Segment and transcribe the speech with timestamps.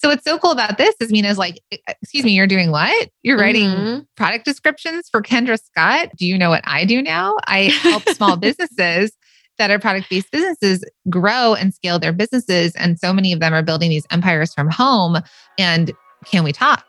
[0.00, 3.10] So what's so cool about this is Minna's like, excuse me, you're doing what?
[3.22, 4.06] You're writing Mhm.
[4.16, 6.10] product descriptions for Kendra Scott.
[6.16, 7.34] Do you know what I do now?
[7.48, 9.10] I help small businesses
[9.58, 12.76] that are product based businesses grow and scale their businesses.
[12.76, 15.16] And so many of them are building these empires from home.
[15.58, 15.92] And
[16.26, 16.84] can we talk?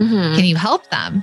[0.00, 0.34] Mhm.
[0.34, 1.22] Can you help them?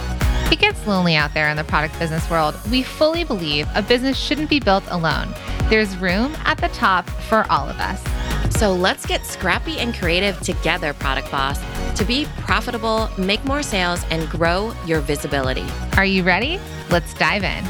[0.51, 2.55] It gets lonely out there in the product business world.
[2.69, 5.33] We fully believe a business shouldn't be built alone.
[5.69, 8.03] There's room at the top for all of us.
[8.57, 11.57] So let's get scrappy and creative together, Product Boss,
[11.97, 15.65] to be profitable, make more sales, and grow your visibility.
[15.95, 16.59] Are you ready?
[16.89, 17.63] Let's dive in.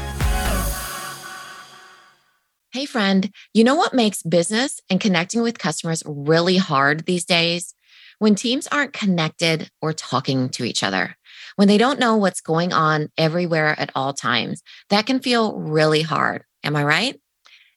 [2.72, 7.76] Hey, friend, you know what makes business and connecting with customers really hard these days?
[8.18, 11.16] When teams aren't connected or talking to each other,
[11.56, 16.02] when they don't know what's going on everywhere at all times, that can feel really
[16.02, 16.44] hard.
[16.64, 17.20] Am I right?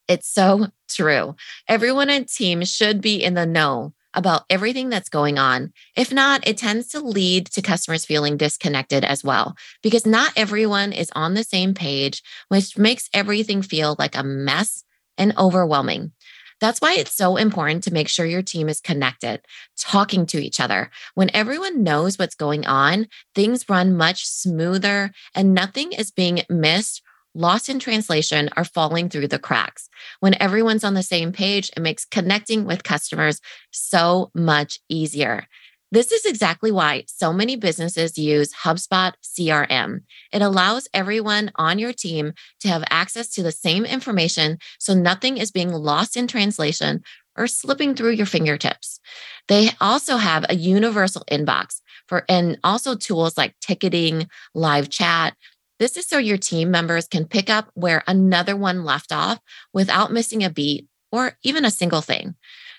[0.07, 1.35] It's so true.
[1.67, 5.73] Everyone in team should be in the know about everything that's going on.
[5.95, 10.93] If not, it tends to lead to customers feeling disconnected as well, because not everyone
[10.93, 14.83] is on the same page, which makes everything feel like a mess
[15.17, 16.11] and overwhelming.
[16.61, 19.41] That's why it's so important to make sure your team is connected,
[19.77, 20.89] talking to each other.
[21.13, 27.01] When everyone knows what's going on, things run much smoother and nothing is being missed,
[27.33, 29.89] lost in translation, or falling through the cracks.
[30.21, 35.47] When everyone's on the same page, it makes connecting with customers so much easier.
[35.91, 40.02] This is exactly why so many businesses use HubSpot CRM.
[40.31, 45.38] It allows everyone on your team to have access to the same information so nothing
[45.38, 47.03] is being lost in translation
[47.38, 49.00] or slipping through your fingertips.
[49.47, 55.35] They also have a universal inbox for and also tools like ticketing, live chat.
[55.78, 59.40] This is so your team members can pick up where another one left off
[59.74, 62.35] without missing a beat or even a single thing.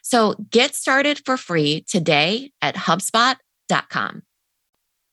[0.08, 4.22] So get started for free today at HubSpot.com.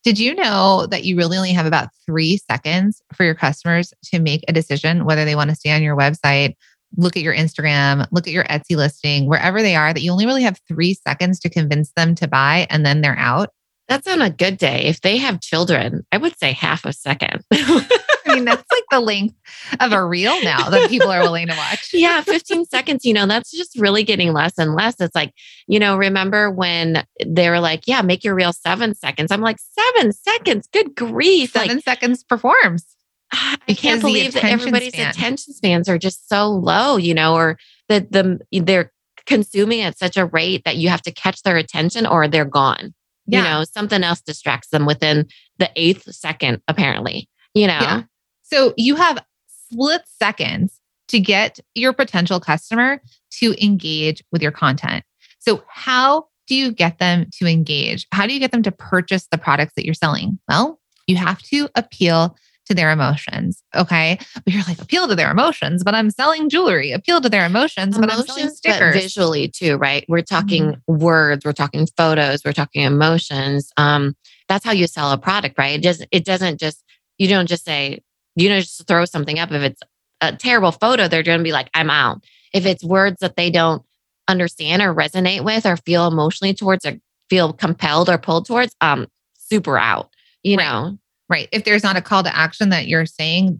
[0.04, 4.20] Did you know that you really only have about three seconds for your customers to
[4.20, 6.54] make a decision whether they want to stay on your website,
[6.96, 10.26] look at your Instagram, look at your Etsy listing, wherever they are, that you only
[10.26, 13.50] really have three seconds to convince them to buy and then they're out?
[13.88, 14.84] That's on a good day.
[14.84, 17.44] If they have children, I would say half a second.
[17.52, 19.36] I mean, that's like the length
[19.80, 21.90] of a reel now that people are willing to watch.
[21.92, 24.98] yeah, 15 seconds, you know, that's just really getting less and less.
[25.00, 25.34] It's like,
[25.66, 29.30] you know, remember when they were like, yeah, make your reel seven seconds.
[29.30, 31.52] I'm like, seven seconds, good grief.
[31.52, 32.86] Seven like, seconds performs.
[33.32, 35.10] I because can't believe that everybody's span.
[35.10, 37.58] attention spans are just so low, you know, or
[37.88, 38.92] that the they're
[39.26, 42.94] consuming at such a rate that you have to catch their attention or they're gone.
[43.26, 43.38] Yeah.
[43.38, 45.26] You know, something else distracts them within
[45.58, 47.28] the eighth second, apparently.
[47.54, 48.02] You know, Yeah.
[48.42, 53.00] So you have split seconds to get your potential customer
[53.38, 55.04] to engage with your content.
[55.38, 58.06] So, how do you get them to engage?
[58.12, 60.38] How do you get them to purchase the products that you're selling?
[60.48, 62.36] Well, you have to appeal
[62.66, 63.62] to their emotions.
[63.74, 64.18] Okay.
[64.34, 66.92] But you're like, appeal to their emotions, but I'm selling jewelry.
[66.92, 68.94] Appeal to their emotions, but I'm selling emotions, stickers.
[68.94, 70.04] visually too, right?
[70.08, 73.70] We're talking words, we're talking photos, we're talking emotions.
[73.76, 74.16] Um,
[74.48, 75.78] that's how you sell a product, right?
[75.78, 76.08] It doesn't.
[76.12, 76.82] It doesn't just.
[77.18, 78.00] You don't just say.
[78.36, 79.52] You don't just throw something up.
[79.52, 79.82] If it's
[80.20, 83.50] a terrible photo, they're going to be like, "I'm out." If it's words that they
[83.50, 83.82] don't
[84.28, 86.98] understand or resonate with or feel emotionally towards or
[87.30, 89.06] feel compelled or pulled towards, um,
[89.38, 90.10] super out.
[90.42, 90.64] You Right.
[90.66, 90.98] know,
[91.28, 91.48] Right.
[91.52, 93.58] If there's not a call to action that you're saying,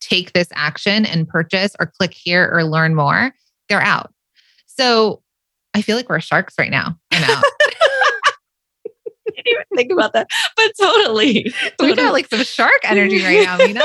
[0.00, 3.32] take this action and purchase or click here or learn more,
[3.68, 4.12] they're out.
[4.66, 5.22] So
[5.74, 6.96] I feel like we're sharks right now.
[7.12, 7.42] You know, I
[9.26, 10.26] didn't even think about that,
[10.56, 11.52] but totally.
[11.80, 13.82] we got like some shark energy right now, Minna.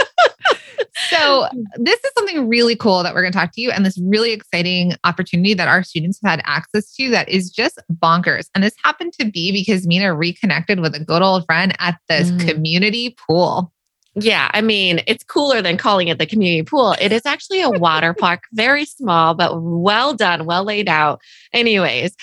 [1.12, 1.48] So
[1.78, 4.32] this is something really cool that we're going to talk to you and this really
[4.32, 8.48] exciting opportunity that our students have had access to that is just bonkers.
[8.56, 12.32] And this happened to be because Minna reconnected with a good old friend at this
[12.32, 12.48] Mm.
[12.48, 13.72] community pool.
[14.16, 16.96] Yeah, I mean, it's cooler than calling it the community pool.
[17.00, 21.22] It is actually a water park, very small, but well done, well laid out.
[21.54, 22.16] Anyways,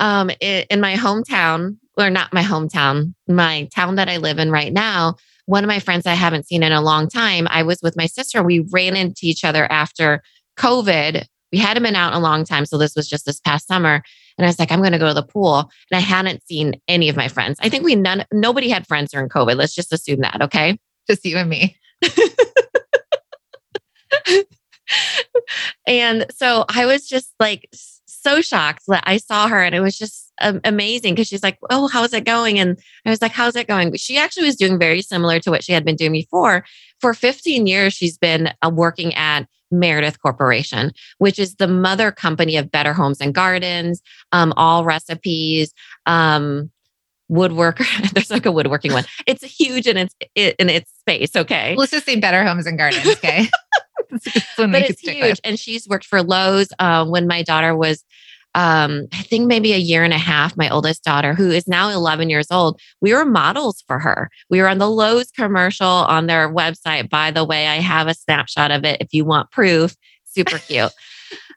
[0.00, 4.72] um, in my hometown, or not my hometown, my town that I live in right
[4.72, 5.16] now,
[5.46, 8.06] one of my friends I haven't seen in a long time, I was with my
[8.06, 8.42] sister.
[8.42, 10.22] We ran into each other after
[10.58, 12.66] COVID We hadn't been out in a long time.
[12.66, 14.02] So this was just this past summer.
[14.36, 15.70] And I was like, I'm going to go to the pool.
[15.90, 17.58] And I hadn't seen any of my friends.
[17.62, 19.56] I think we none, nobody had friends during COVID.
[19.56, 20.42] Let's just assume that.
[20.42, 20.78] Okay.
[21.08, 21.76] Just you and me.
[25.86, 29.96] and so I was just like so shocked that I saw her and it was
[29.96, 32.58] just um, amazing because she's like, Oh, how's it going?
[32.58, 33.94] And I was like, How's it going?
[33.96, 36.64] She actually was doing very similar to what she had been doing before.
[37.00, 42.56] For 15 years, she's been uh, working at Meredith Corporation, which is the mother company
[42.56, 44.00] of Better Homes and Gardens,
[44.32, 45.70] um, Allrecipes,
[46.06, 46.70] um,
[47.30, 47.86] woodworker.
[48.12, 49.04] There's like a woodworking one.
[49.26, 51.34] It's huge in its in its space.
[51.34, 53.06] Okay, let's just say Better Homes and Gardens.
[53.06, 53.48] Okay,
[54.56, 55.40] but it's huge, with.
[55.44, 58.04] and she's worked for Lowe's uh, when my daughter was.
[58.56, 61.90] Um, I think maybe a year and a half, my oldest daughter, who is now
[61.90, 64.30] 11 years old, we were models for her.
[64.48, 67.10] We were on the Lowe's commercial on their website.
[67.10, 69.94] By the way, I have a snapshot of it if you want proof.
[70.24, 70.90] Super cute.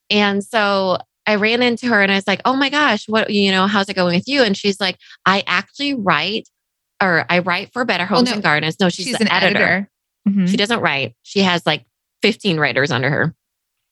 [0.09, 3.51] and so I ran into her and I was like, oh my gosh, what, you
[3.51, 4.43] know, how's it going with you?
[4.43, 6.49] And she's like, I actually write
[7.01, 8.33] or I write for Better Homes oh, no.
[8.33, 8.77] and Gardens.
[8.79, 9.59] No, she's, she's an editor.
[9.59, 9.89] editor.
[10.27, 10.45] Mm-hmm.
[10.47, 11.15] She doesn't write.
[11.23, 11.85] She has like
[12.23, 13.35] 15 writers under her,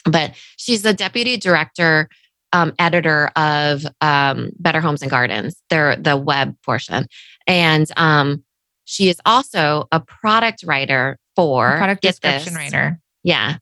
[0.05, 2.09] but she's the deputy director,
[2.53, 7.07] um, editor of um, Better Homes and Gardens, They're the web portion.
[7.45, 8.43] And um,
[8.85, 12.99] she is also a product writer for a product description this, writer.
[13.23, 13.57] Yeah.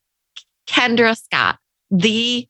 [0.67, 1.57] Kendra Scott,
[1.91, 2.47] the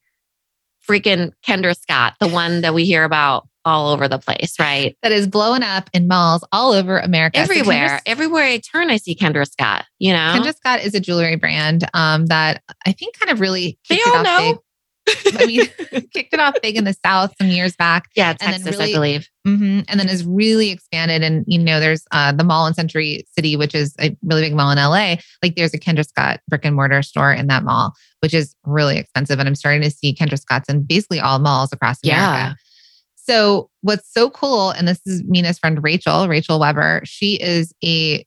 [0.87, 4.95] freaking Kendra Scott, the one that we hear about all over the place, right?
[5.01, 7.39] That is blowing up in malls all over America.
[7.39, 7.97] Everywhere.
[7.97, 10.35] So Everywhere I turn, I see Kendra Scott, you know?
[10.35, 14.21] Kendra Scott is a jewelry brand um, that I think kind of really they all
[14.21, 14.53] know.
[14.53, 14.57] Big.
[15.07, 15.65] I mean,
[16.13, 18.09] kicked it off big in the South some years back.
[18.15, 19.29] Yeah, Texas, really, I believe.
[19.47, 21.23] Mm-hmm, and then has really expanded.
[21.23, 24.55] And, you know, there's uh, the mall in Century City, which is a really big
[24.55, 25.17] mall in LA.
[25.43, 28.97] Like there's a Kendra Scott brick and mortar store in that mall, which is really
[28.97, 29.39] expensive.
[29.39, 32.23] And I'm starting to see Kendra Scott's in basically all malls across America.
[32.23, 32.53] Yeah.
[33.15, 38.25] So what's so cool, and this is Minna's friend Rachel, Rachel Weber, she is a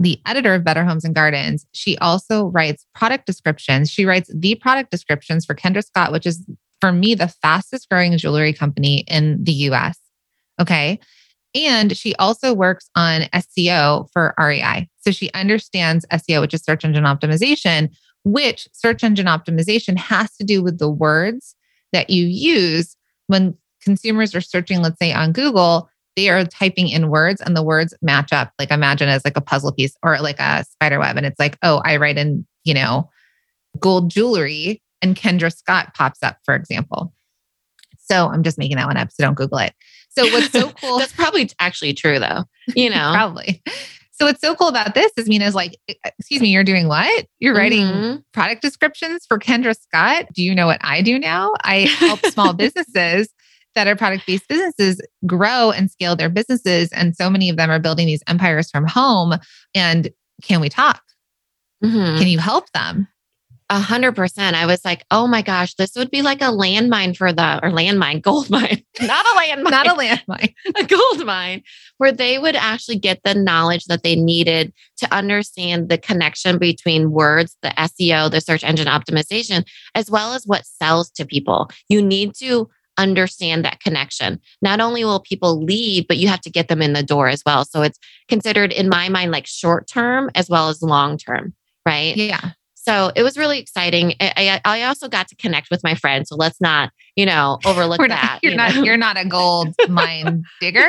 [0.00, 3.90] the editor of Better Homes and Gardens, she also writes product descriptions.
[3.90, 6.44] She writes the product descriptions for Kendra Scott, which is
[6.80, 9.98] for me the fastest growing jewelry company in the US.
[10.58, 10.98] Okay.
[11.54, 14.88] And she also works on SEO for REI.
[15.00, 17.94] So she understands SEO, which is search engine optimization,
[18.24, 21.54] which search engine optimization has to do with the words
[21.92, 27.08] that you use when consumers are searching, let's say on Google they are typing in
[27.08, 28.52] words and the words match up.
[28.58, 31.16] Like imagine as like a puzzle piece or like a spider web.
[31.16, 33.10] And it's like, oh, I write in, you know,
[33.78, 37.12] gold jewelry and Kendra Scott pops up, for example.
[37.98, 39.10] So I'm just making that one up.
[39.12, 39.72] So don't Google it.
[40.10, 40.98] So what's so cool?
[40.98, 42.44] That's probably actually true though.
[42.74, 43.62] You know, probably.
[44.12, 45.78] So what's so cool about this is Minna's like,
[46.18, 47.26] excuse me, you're doing what?
[47.38, 48.16] You're writing mm-hmm.
[48.34, 50.26] product descriptions for Kendra Scott.
[50.34, 51.54] Do you know what I do now?
[51.64, 53.32] I help small businesses
[53.74, 56.90] that are product based businesses grow and scale their businesses.
[56.92, 59.34] And so many of them are building these empires from home.
[59.74, 60.10] And
[60.42, 61.02] can we talk?
[61.84, 62.18] Mm-hmm.
[62.18, 63.08] Can you help them?
[63.72, 64.56] A hundred percent.
[64.56, 67.70] I was like, oh my gosh, this would be like a landmine for the or
[67.70, 71.62] landmine, gold mine, not a landmine, not a landmine, a gold mine,
[71.98, 77.12] where they would actually get the knowledge that they needed to understand the connection between
[77.12, 79.64] words, the SEO, the search engine optimization,
[79.94, 81.70] as well as what sells to people.
[81.88, 82.68] You need to
[83.00, 84.40] understand that connection.
[84.62, 87.42] Not only will people leave, but you have to get them in the door as
[87.44, 87.64] well.
[87.64, 87.98] So it's
[88.28, 91.54] considered, in my mind, like short term as well as long term,
[91.86, 92.16] right?
[92.16, 92.50] Yeah.
[92.74, 94.14] So it was really exciting.
[94.20, 96.30] I, I, also got to connect with my friends.
[96.30, 98.38] So let's not, you know, overlook not, that.
[98.42, 98.82] You're you not, know?
[98.82, 100.88] you're not a gold mine digger.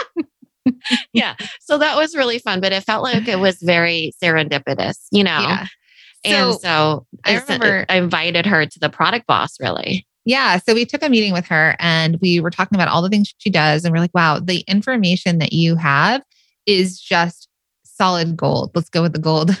[1.12, 1.36] yeah.
[1.60, 5.40] So that was really fun, but it felt like it was very serendipitous, you know?
[5.40, 5.66] Yeah.
[6.24, 10.06] And so, so I uh, remember I invited her to the product boss really.
[10.24, 10.58] Yeah.
[10.58, 13.34] So we took a meeting with her and we were talking about all the things
[13.38, 13.84] she does.
[13.84, 16.22] And we're like, wow, the information that you have
[16.66, 17.48] is just
[17.82, 18.70] solid gold.
[18.74, 19.50] Let's go with the gold.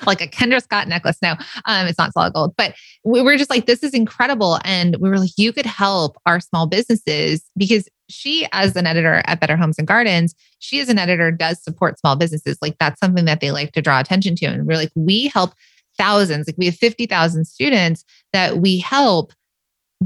[0.06, 1.18] like a Kendra Scott necklace.
[1.22, 1.32] No,
[1.64, 4.58] um, it's not solid gold, but we were just like, this is incredible.
[4.64, 9.22] And we were like, you could help our small businesses because she, as an editor
[9.26, 12.58] at Better Homes and Gardens, she as an editor does support small businesses.
[12.62, 14.46] Like that's something that they like to draw attention to.
[14.46, 15.52] And we're like, we help
[15.98, 19.32] thousands, like we have 50,000 students that we help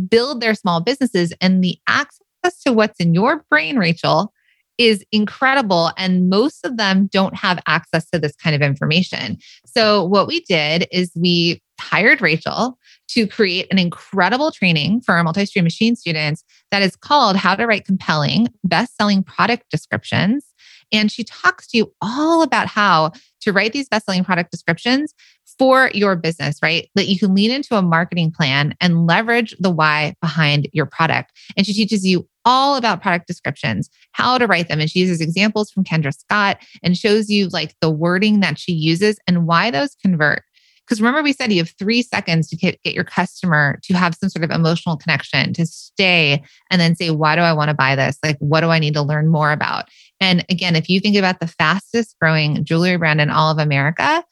[0.09, 1.33] build their small businesses.
[1.41, 4.33] And the access to what's in your brain, Rachel,
[4.79, 5.93] is incredible.
[5.97, 9.39] And most of them don't have access to this kind of information.
[9.67, 15.25] So, what we did is we hired Rachel to create an incredible training for our
[15.25, 20.47] multi stream machine students that is called How to Write Compelling Best Selling Product Descriptions.
[20.93, 25.15] And she talks to you all about how to write these best selling product descriptions
[25.59, 26.89] for your business, right?
[26.95, 31.33] That you can lean into a marketing plan and leverage the why behind your product.
[31.57, 34.81] And she teaches you all about product descriptions, how to write them.
[34.81, 38.73] And she uses examples from Kendra Scott and shows you like the wording that she
[38.73, 40.43] uses and why those convert.
[40.85, 44.29] Because remember, we said you have three seconds to get, your customer to have some
[44.29, 47.95] sort of emotional connection, to stay and then say, why do I want to buy
[47.95, 48.19] this?
[48.23, 49.89] Like, what do I need to learn more about?
[50.21, 54.25] And again, if you think about the fastest growing jewelry brand in all of America,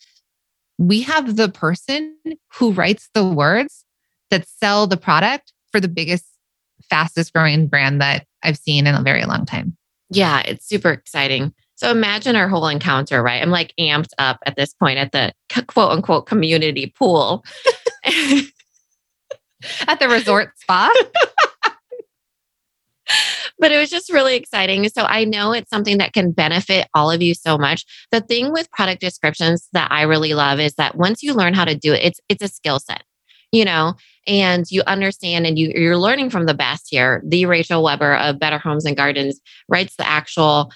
[0.80, 2.16] we have the person
[2.54, 3.84] who writes the words
[4.30, 6.24] that sell the product for the biggest,
[6.88, 9.76] fastest growing brand that I've seen in a very long time.
[10.08, 11.52] Yeah, it's super exciting.
[11.76, 13.42] So imagine our whole encounter, right?
[13.42, 15.34] I'm like amped up at this point at the
[15.66, 17.44] quote unquote community pool.
[19.86, 20.90] at the resort spa.
[23.60, 24.88] but it was just really exciting.
[24.88, 27.84] So I know it's something that can benefit all of you so much.
[28.10, 31.66] The thing with product descriptions that I really love is that once you learn how
[31.66, 33.04] to do it, it's it's a skill set,
[33.52, 33.94] you know,
[34.26, 37.22] and you understand and you, you're learning from the best here.
[37.24, 40.72] The Rachel Weber of Better Homes and Gardens writes the actual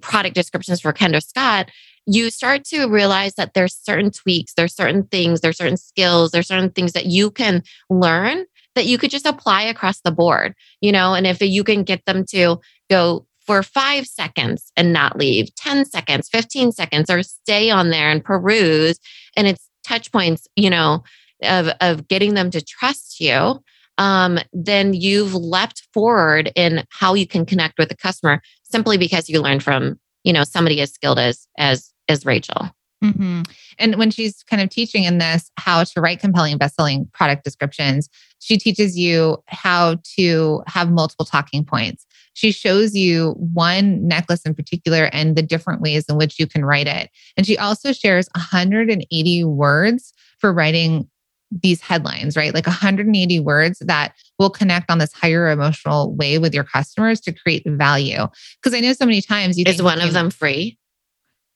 [0.00, 1.70] product descriptions for Kendra Scott.
[2.06, 6.48] You start to realize that there's certain tweaks, there's certain things, there's certain skills, there's
[6.48, 10.92] certain things that you can learn that you could just apply across the board, you
[10.92, 12.58] know, and if you can get them to
[12.90, 18.10] go for five seconds and not leave, 10 seconds, 15 seconds, or stay on there
[18.10, 18.98] and peruse,
[19.36, 21.02] and it's touch points, you know,
[21.42, 23.58] of, of getting them to trust you,
[23.96, 29.28] um, then you've leapt forward in how you can connect with the customer simply because
[29.28, 32.70] you learned from, you know, somebody as skilled as as as Rachel.
[33.02, 33.42] Mm-hmm.
[33.78, 38.08] And when she's kind of teaching in this how to write compelling best-selling product descriptions,
[38.40, 42.06] she teaches you how to have multiple talking points.
[42.34, 46.64] She shows you one necklace in particular and the different ways in which you can
[46.64, 47.10] write it.
[47.36, 51.08] And she also shares 180 words for writing
[51.50, 52.54] these headlines, right?
[52.54, 57.32] Like 180 words that will connect on this higher emotional way with your customers to
[57.32, 58.26] create value.
[58.62, 60.78] Because I know so many times you is one of them free.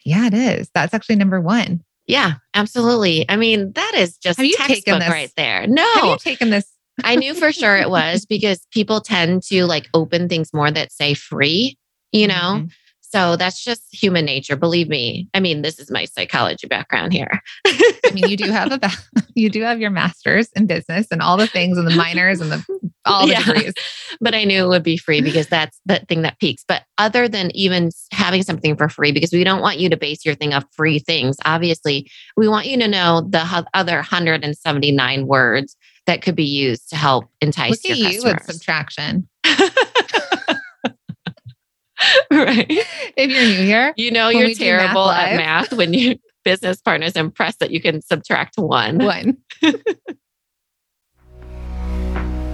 [0.04, 0.71] Yeah, it is.
[0.75, 1.82] That's actually number one.
[2.06, 3.25] Yeah, absolutely.
[3.28, 5.09] I mean, that is just Have you taken this?
[5.09, 5.66] right there.
[5.66, 6.66] No, Have you taken this?
[7.04, 10.92] I knew for sure it was because people tend to like open things more that
[10.92, 11.78] say free,
[12.11, 12.35] you know?
[12.35, 12.66] Mm-hmm.
[13.12, 14.57] So that's just human nature.
[14.57, 15.28] Believe me.
[15.35, 17.42] I mean, this is my psychology background here.
[17.66, 18.90] I mean, you do have a
[19.35, 22.50] you do have your masters in business and all the things and the minors and
[22.50, 22.64] the
[23.04, 23.45] all the yeah.
[23.45, 23.75] degrees.
[24.21, 26.64] But I knew it would be free because that's the thing that peaks.
[26.66, 30.25] But other than even having something for free, because we don't want you to base
[30.25, 31.37] your thing off free things.
[31.45, 35.76] Obviously, we want you to know the other 179 words
[36.07, 38.25] that could be used to help entice Look your at customers.
[38.25, 39.28] you with subtraction.
[42.30, 42.66] right.
[42.68, 47.12] If you're new here, you know you're terrible math at math when your business partners
[47.12, 48.99] impressed that you can subtract one.
[48.99, 49.38] One.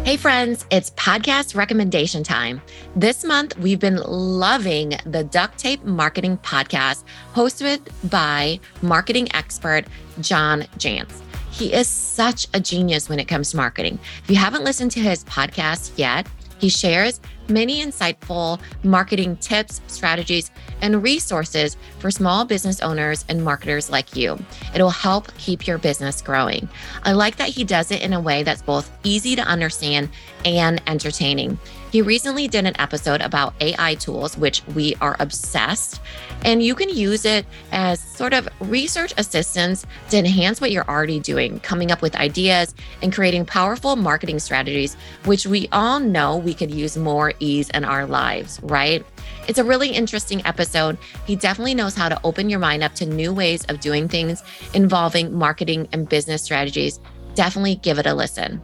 [0.08, 2.62] Hey, friends, it's podcast recommendation time.
[2.96, 9.84] This month, we've been loving the Duct Tape Marketing Podcast, hosted by marketing expert
[10.22, 11.12] John Jantsch.
[11.50, 13.98] He is such a genius when it comes to marketing.
[14.24, 16.26] If you haven't listened to his podcast yet,
[16.58, 20.50] he shares many insightful marketing tips, strategies,
[20.80, 24.38] and resources for small business owners and marketers like you.
[24.74, 26.68] It'll help keep your business growing.
[27.02, 30.08] I like that he does it in a way that's both easy to understand
[30.44, 31.58] and entertaining.
[31.90, 36.02] He recently did an episode about AI tools, which we are obsessed,
[36.44, 41.18] and you can use it as sort of research assistance to enhance what you're already
[41.18, 46.52] doing, coming up with ideas and creating powerful marketing strategies, which we all know we
[46.52, 49.02] could use more ease in our lives, right?
[49.46, 50.98] It's a really interesting episode.
[51.26, 54.42] He definitely knows how to open your mind up to new ways of doing things
[54.74, 57.00] involving marketing and business strategies.
[57.34, 58.60] Definitely give it a listen.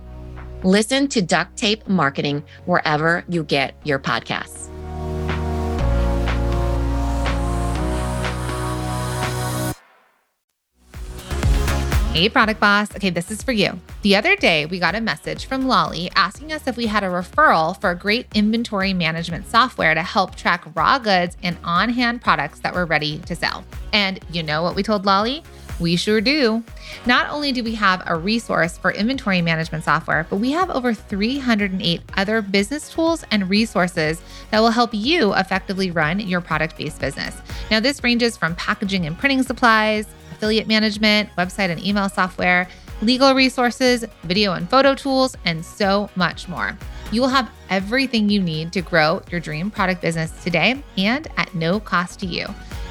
[0.64, 4.70] Listen to Duct Tape Marketing wherever you get your podcasts.
[12.14, 12.94] Hey, product boss.
[12.96, 13.78] Okay, this is for you.
[14.00, 17.08] The other day, we got a message from Lolly asking us if we had a
[17.08, 22.22] referral for a great inventory management software to help track raw goods and on hand
[22.22, 23.64] products that were ready to sell.
[23.92, 25.42] And you know what we told Lolly?
[25.80, 26.62] We sure do.
[27.04, 30.94] Not only do we have a resource for inventory management software, but we have over
[30.94, 37.00] 308 other business tools and resources that will help you effectively run your product based
[37.00, 37.36] business.
[37.70, 42.68] Now, this ranges from packaging and printing supplies, affiliate management, website and email software,
[43.02, 46.76] legal resources, video and photo tools, and so much more.
[47.10, 51.54] You will have everything you need to grow your dream product business today and at
[51.54, 52.46] no cost to you.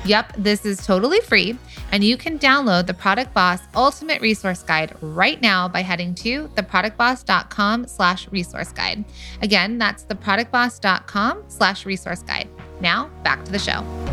[0.05, 1.57] Yep, this is totally free,
[1.91, 6.50] and you can download the Product Boss Ultimate Resource Guide right now by heading to
[6.50, 9.05] theproductboss.com slash resource guide.
[9.41, 12.50] Again, that's theproductboss.com slash resource guide.
[12.81, 14.12] Now, back to the show.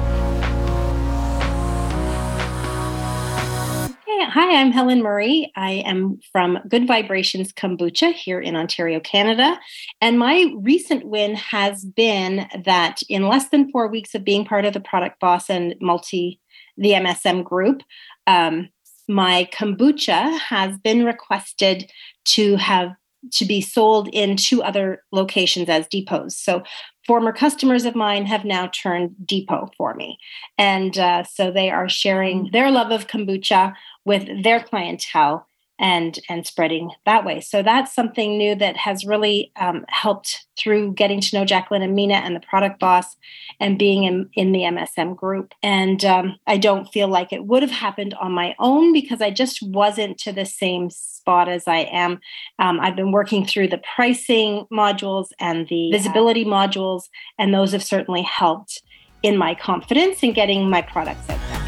[4.22, 5.50] Hi, I'm Helen Murray.
[5.56, 9.58] I am from Good Vibrations Kombucha here in Ontario, Canada.
[10.02, 14.66] And my recent win has been that in less than four weeks of being part
[14.66, 16.38] of the Product Boss and Multi,
[16.76, 17.80] the MSM group,
[18.26, 18.68] um,
[19.08, 21.90] my kombucha has been requested
[22.26, 22.92] to have
[23.32, 26.32] to be sold in two other locations as depots.
[26.32, 26.62] So
[27.10, 30.16] former customers of mine have now turned depot for me.
[30.56, 33.74] And uh, so they are sharing their love of kombucha
[34.04, 35.48] with their clientele
[35.80, 37.40] and and spreading that way.
[37.40, 41.94] So that's something new that has really um, helped through getting to know Jacqueline and
[41.94, 43.16] Minna and the product boss,
[43.58, 45.54] and being in in the MSM group.
[45.62, 49.30] And um, I don't feel like it would have happened on my own because I
[49.30, 52.20] just wasn't to the same spot as I am.
[52.58, 57.04] Um, I've been working through the pricing modules and the visibility modules,
[57.38, 58.82] and those have certainly helped
[59.22, 61.59] in my confidence in getting my products out there.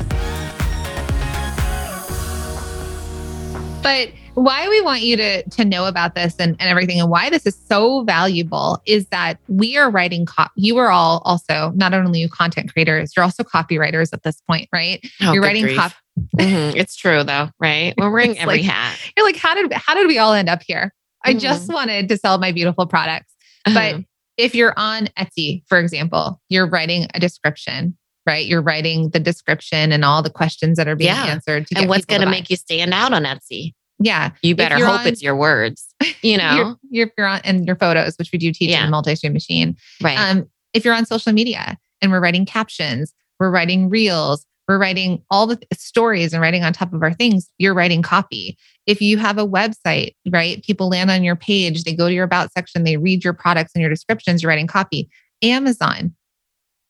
[3.83, 7.29] But why we want you to to know about this and, and everything and why
[7.31, 11.93] this is so valuable is that we are writing cop you are all also not
[11.93, 15.77] only you content creators you're also copywriters at this point right Oh, you're writing grief.
[15.77, 15.93] cop
[16.37, 16.77] Mhm.
[16.77, 17.95] It's true though, right?
[17.99, 18.99] We're wearing every like- hat.
[19.17, 21.41] you're like how did how did we all end up here i Mhm.
[21.41, 23.35] just wanted to sell my beautiful products
[23.65, 24.03] but Uh-huh.
[24.39, 29.93] if you're on etsy for example you're writing a description right you're writing the description
[29.93, 31.25] and all the questions that are being Yeah.
[31.27, 33.73] answered to and what's going to make you stand out on Etsy?
[33.99, 35.87] yeah You better hope on- it's your words.
[36.23, 38.85] You know, you're, you're on and your photos which we do teach Yeah.
[38.85, 40.19] in multi-stream machine right?
[40.19, 45.23] um, if you're on social media and we're writing captions, we're writing reels, we're writing
[45.31, 48.57] all the stories and writing on top of our things, you're writing copy.
[48.87, 50.63] If you have a website, right?
[50.65, 53.73] People land on your page, they go to your about section, they read your products
[53.75, 55.11] and your descriptions, you're writing copy.
[55.43, 56.15] Amazon,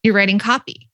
[0.03, 0.89] you're writing copy.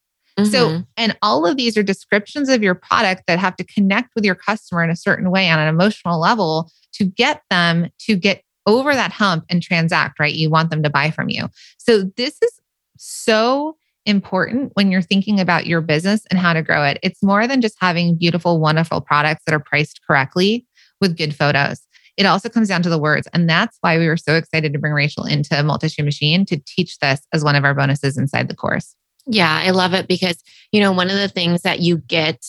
[0.45, 0.87] So, Mhm.
[0.96, 4.37] and all of these are descriptions of your product that have to connect with your
[4.37, 8.94] customer in a certain way on an emotional level to get them to get over
[8.94, 10.35] that hump and transact, right?
[10.35, 11.48] You want them to buy from you.
[11.79, 12.53] So, this is
[12.98, 16.98] so important when you're thinking about your business and how to grow it.
[17.03, 20.66] It's more than just having beautiful, wonderful products that are priced correctly
[21.01, 21.81] with good photos.
[22.16, 23.29] It also comes down to the words.
[23.33, 26.98] And that's why we were so excited to bring Rachel into Multi Machine to teach
[26.98, 28.94] this as one of our bonuses inside the course.
[29.29, 32.45] Yeah, I love it because you know one of the things that you get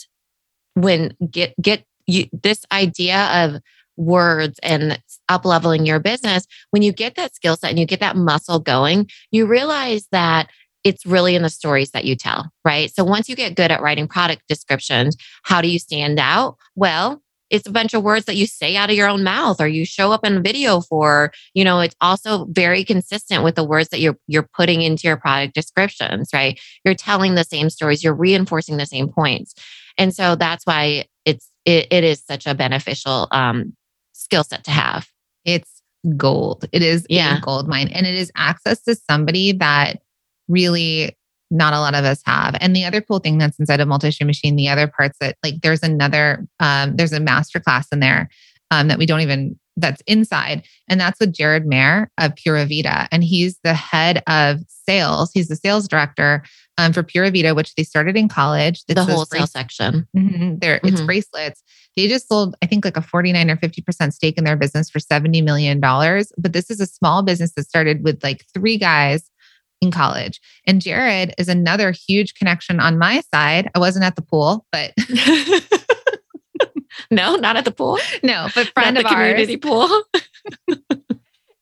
[0.73, 3.61] when get get you this idea of
[3.97, 7.99] words and up leveling your business when you get that skill set and you get
[7.99, 10.47] that muscle going you realize that
[10.85, 12.89] it's really in the stories that you tell right?
[12.95, 16.55] So once you get good at writing product descriptions how do you stand out?
[16.75, 19.67] Well it's a bunch of words that you say out of your own mouth or
[19.67, 23.63] you show up in a video for you know it's also very consistent with the
[23.63, 28.03] words that you're you're putting into your product descriptions right you're telling the same stories
[28.03, 29.53] you're reinforcing the same points
[29.97, 33.73] and so that's why it's it, it is such a beneficial um
[34.13, 35.07] skill set to have
[35.45, 35.81] It's
[36.15, 36.65] gold.
[36.71, 37.37] It is Yeah.
[37.37, 37.89] a gold mine.
[37.89, 39.99] And it is access to somebody that
[40.47, 41.17] really
[41.51, 42.55] not a lot of us have.
[42.61, 45.55] And the other cool thing that's inside of multi-stream machine, the other parts that like
[45.61, 48.29] there's another um, there's a master class in there
[48.71, 50.63] um, that we don't even that's inside.
[50.89, 53.07] And that's with Jared Mayer of Pura Vida.
[53.13, 55.31] And he's the head of sales.
[55.33, 56.43] He's the sales director
[56.77, 58.83] um, for Pura Vida, which they started in college.
[58.89, 60.59] It's the wholesale brace- section Mhm.
[60.59, 61.05] They're, It's Mhm.
[61.05, 61.63] bracelets.
[61.95, 64.99] They just sold, I think, like a 49 or 50% stake in their business for
[64.99, 65.79] $70 million.
[65.79, 69.29] But this is a small business that started with like three guys
[69.81, 70.39] in college.
[70.67, 73.69] And Jared is another huge connection on my side.
[73.75, 74.93] I wasn't at the pool, but
[77.11, 79.31] no not at the pool no, but friend not of the ours.
[79.31, 79.87] community pool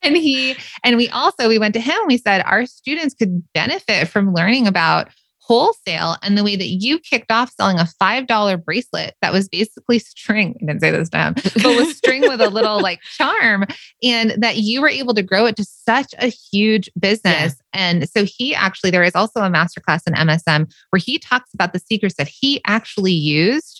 [0.08, 4.08] And he, and we also, we went to him, we said, our students could benefit
[4.08, 5.10] from learning about
[5.48, 9.98] wholesale and the way that you kicked off selling a $5 bracelet that was basically
[9.98, 10.56] string.
[10.62, 13.66] I didn't say this to him, but was string with a little like charm
[14.04, 17.56] and that you were able to grow it to such a huge business.
[17.72, 21.72] And so he actually, there is also a masterclass in MSM where he talks about
[21.72, 23.77] the secrets that he actually used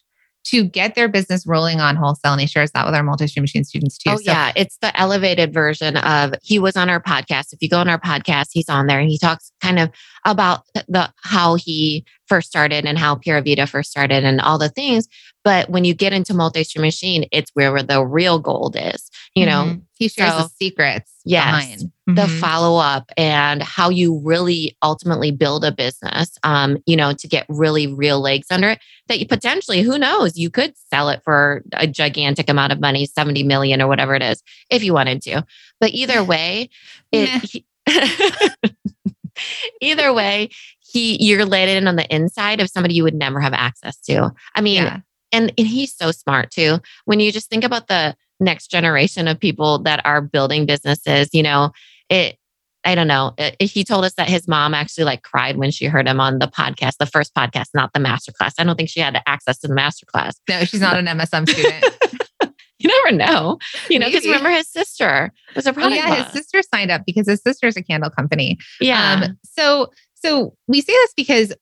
[0.50, 2.34] to get their business rolling on wholesale.
[2.34, 4.12] And he shares that with our multi-stream machine students too.
[4.12, 7.54] Oh yeah, it's the elevated version of he was on our podcast.
[7.54, 9.90] If you go on our podcast, he's on there and he talks kind of
[10.26, 14.70] about the how he first started and how Pura Vida first started and all the
[14.70, 15.08] things.
[15.44, 19.64] But when you get into multi-stream machine, it's where the real gold is, you know.
[19.66, 19.82] Mhm.
[20.00, 21.44] he shares so- the secrets Yes.
[21.46, 27.12] behind the follow up and how you really ultimately build a business um you know
[27.14, 31.10] to get really real legs under it that you potentially who knows you could sell
[31.10, 34.94] it for a gigantic amount of money 70 million or whatever it is if you
[34.94, 35.44] wanted to
[35.82, 36.70] but either way
[37.12, 37.66] it he-
[39.82, 40.50] either way
[40.98, 44.32] he you're let in on the inside of somebody you would never have access to.
[44.56, 45.00] I mean yeah.
[45.32, 46.80] and and he's so smart too.
[47.06, 51.42] When you just think about the next generation of people that are building businesses you
[51.42, 51.72] know
[52.08, 52.38] it
[52.86, 56.08] i don't know he told us that his mom actually like cried when she heard
[56.08, 59.00] him on the podcast the first podcast not the master class i don't think she
[59.00, 61.86] had access to the master class No, she's not an MSM student.
[62.80, 63.58] you never know.
[63.90, 67.04] You know because remember his sister was a oh, product yeah, his sister signed up
[67.06, 68.58] because his sister's a candle company.
[68.80, 69.24] yeah.
[69.26, 69.92] Um, so
[70.24, 71.54] so we say this because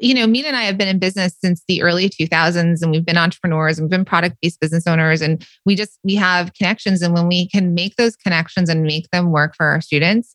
[0.00, 3.04] you know, Minna and I have been in business since the early 2000s and we've
[3.04, 7.14] been entrepreneurs and we've been product-based business owners and we just we have connections and
[7.14, 10.34] when we can make those connections and make them work for our students,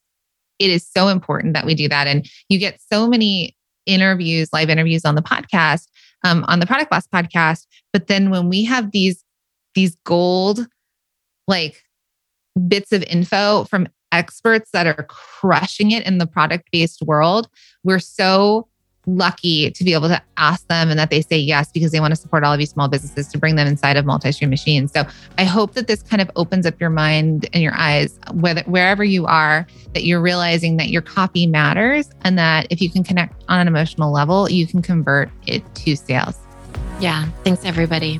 [0.59, 2.07] it is so important that we do that.
[2.07, 5.87] And you get so many interviews, live interviews on the podcast,
[6.23, 9.23] um, on the Product Boss podcast, but then when we have these
[9.75, 10.67] these gold
[11.47, 11.83] like
[12.67, 17.47] bits of info from experts that are crushing it in the product based world,
[17.83, 18.67] we're so
[19.05, 22.11] lucky to be able to ask them and that they say yes because they want
[22.11, 24.91] to support all of you small businesses to bring them inside of multi-stream machines.
[24.91, 25.03] So
[25.37, 29.03] I hope that this kind of opens up your mind and your eyes, whether wherever
[29.03, 33.43] you are, that you're realizing that your copy matters and that if you can connect
[33.47, 36.37] on an emotional level, you can convert it to sales.
[36.99, 38.19] yeah thanks everybody